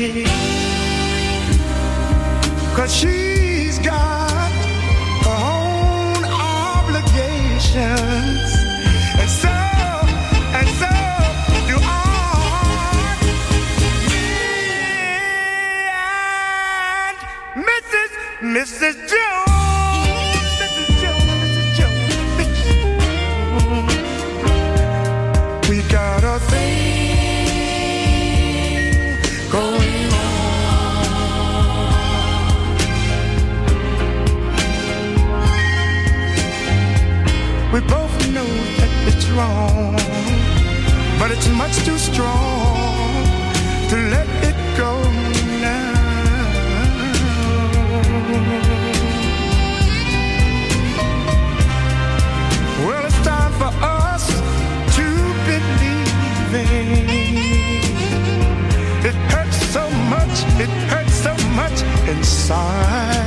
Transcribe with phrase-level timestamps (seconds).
[0.00, 0.16] Cause
[2.96, 4.30] she's got
[5.20, 7.76] her own obligations.
[9.20, 9.52] And so,
[10.56, 10.88] and so
[11.68, 11.84] do I.
[14.08, 14.24] Me
[17.04, 17.20] and
[17.68, 18.10] Mrs.
[18.40, 19.09] Mrs.
[41.18, 43.24] but it's much too strong
[43.88, 44.92] to let it go
[45.60, 45.92] now.
[52.86, 54.24] Well, it's time for us
[54.96, 55.06] to
[55.48, 56.10] believe
[59.08, 61.78] It hurts so much, it hurts so much
[62.08, 63.20] inside.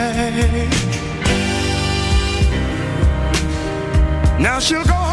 [4.39, 5.12] Now she'll go her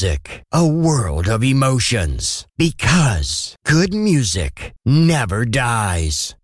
[0.00, 2.46] music, a world of emotions.
[2.56, 6.34] Because good music never dies.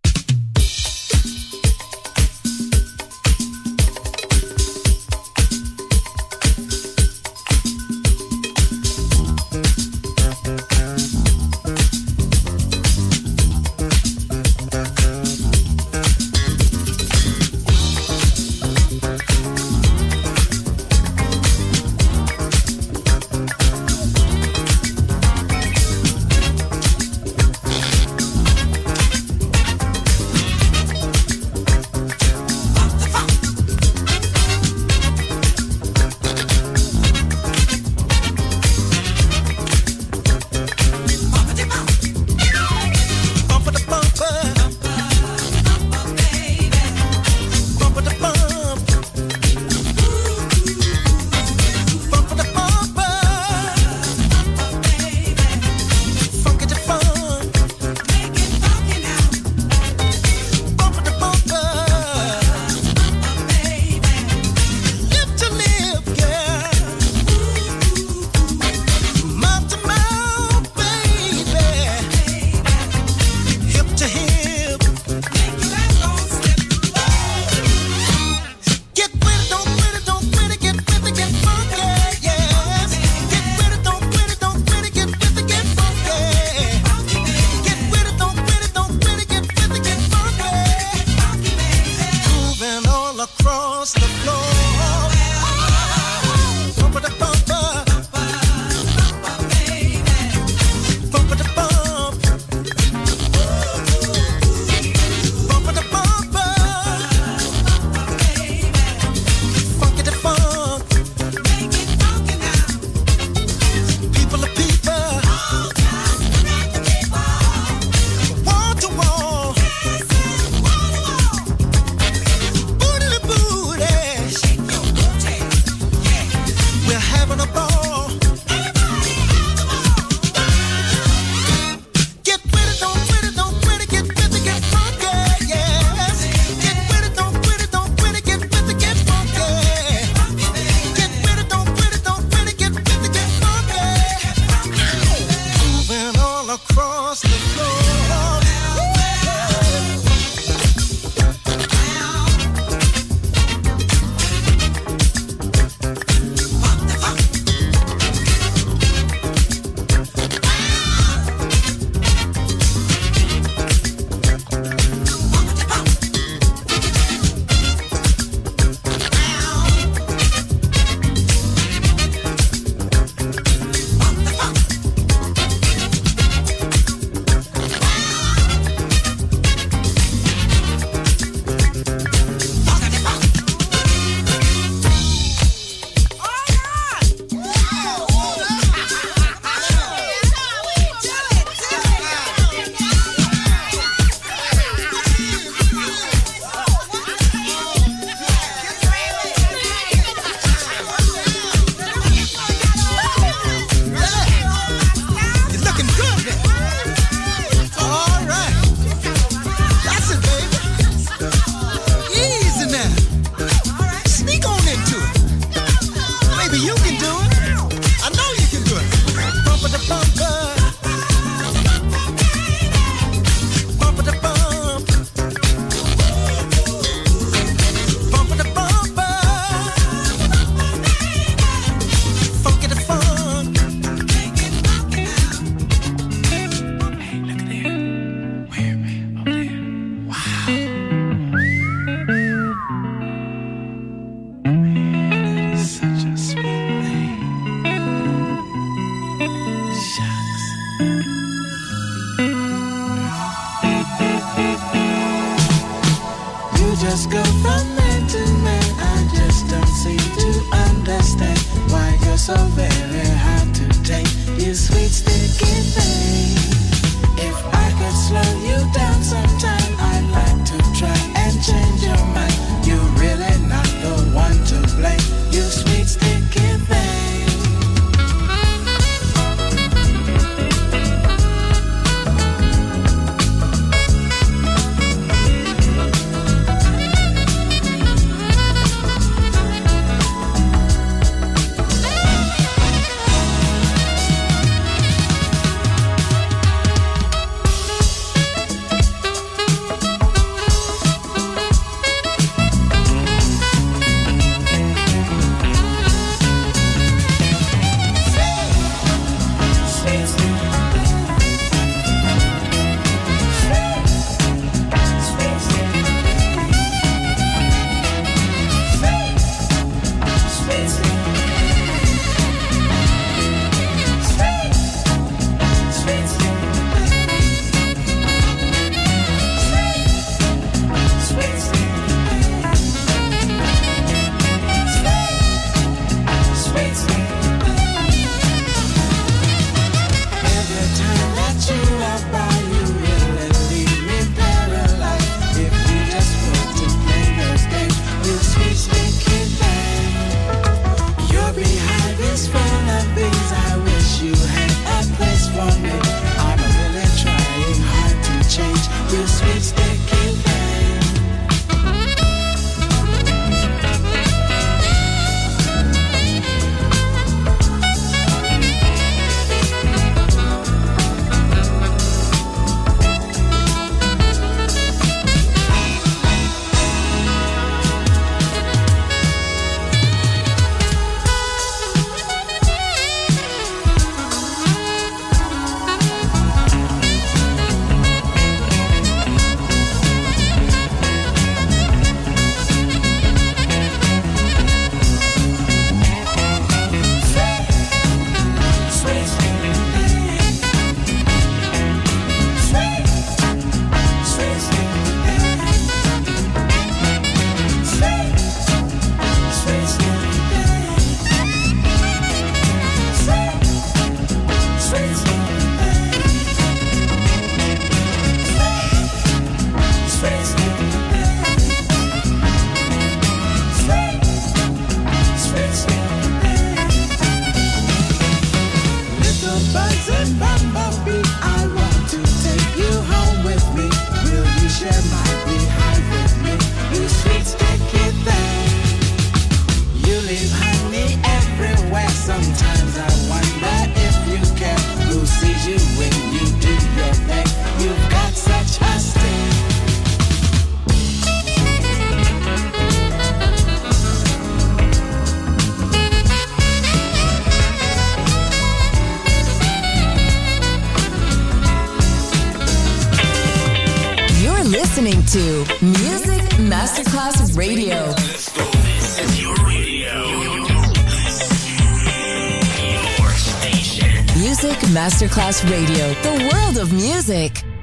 [477.08, 477.55] Music.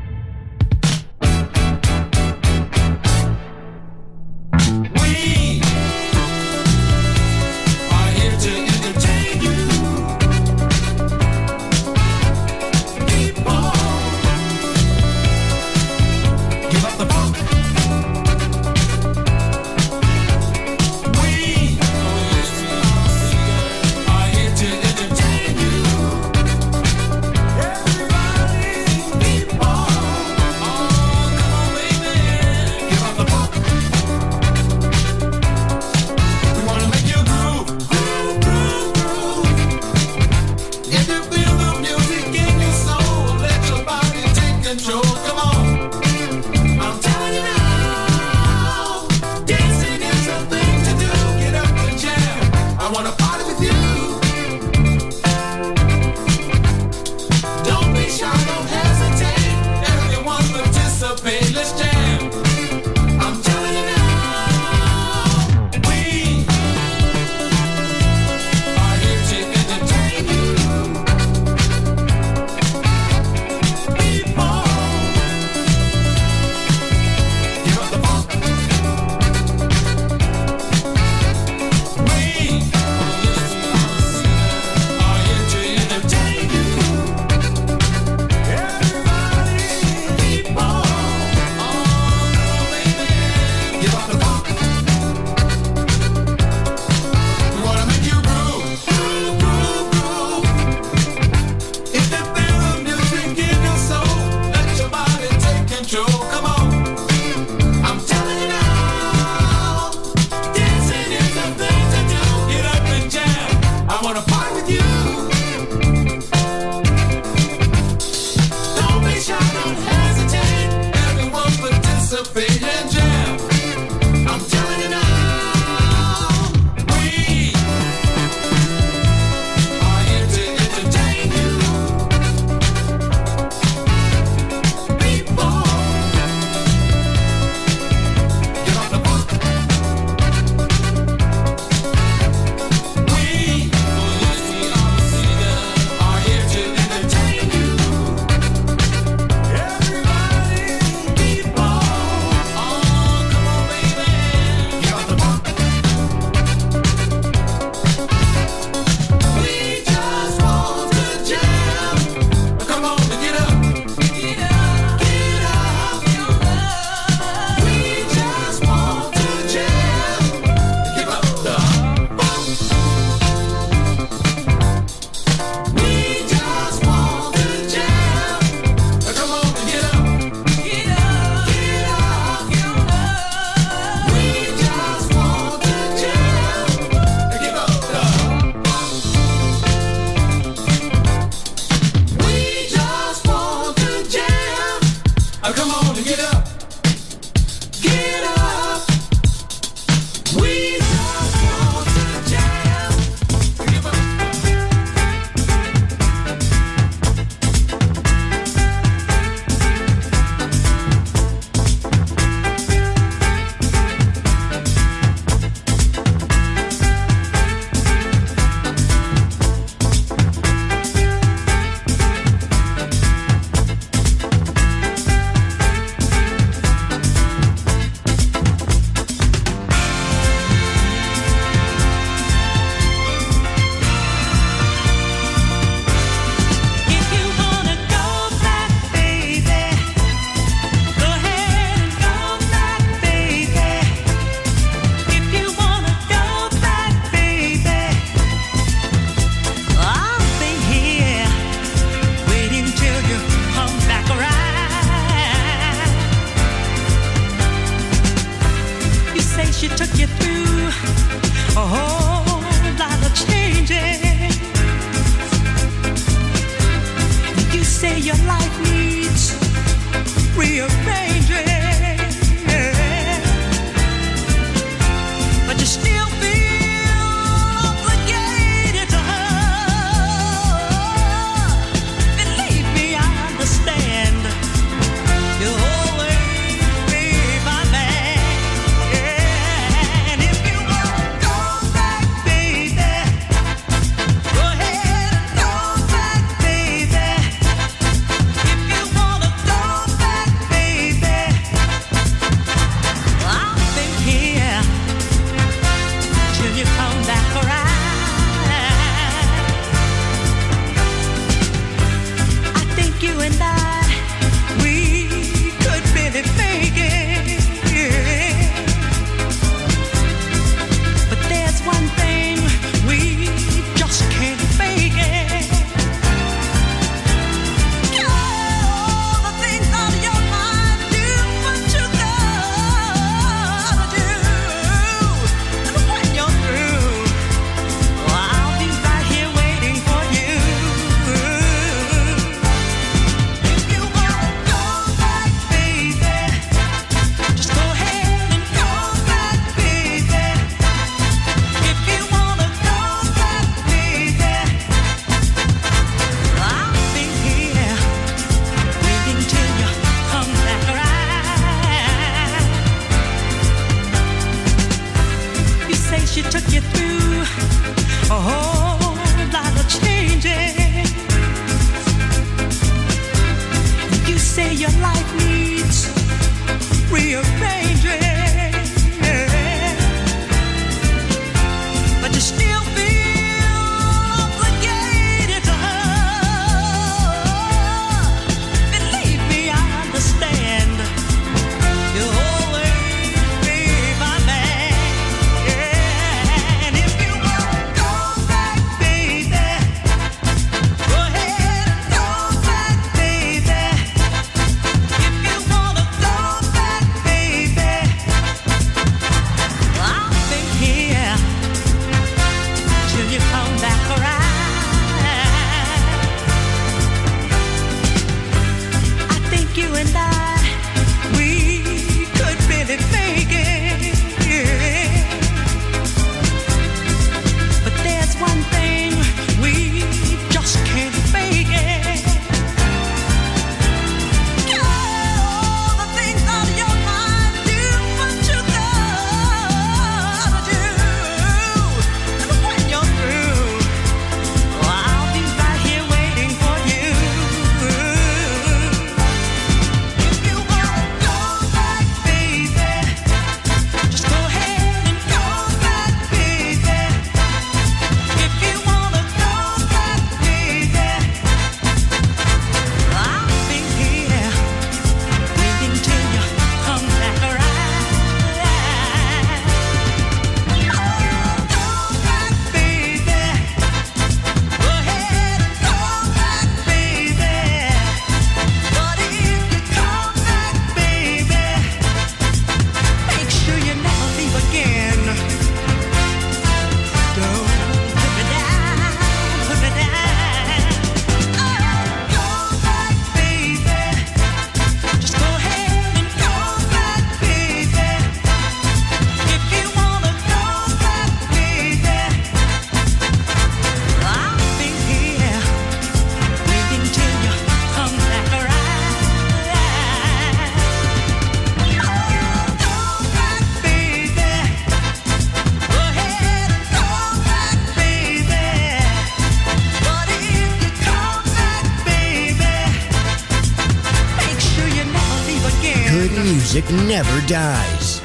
[526.93, 528.01] never dies.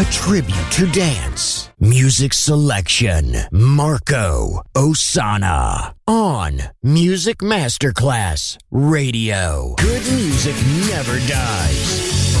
[0.00, 1.70] A tribute to dance.
[1.80, 9.74] Music selection Marco Ossanna on Music Masterclass Radio.
[9.78, 10.54] Good music
[10.86, 12.36] never dies.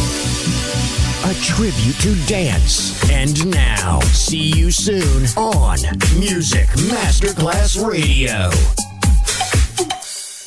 [1.24, 3.10] A tribute to dance.
[3.10, 5.80] And now, see you soon on
[6.16, 8.87] Music Masterclass Radio.